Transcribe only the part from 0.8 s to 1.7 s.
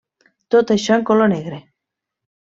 en color negre.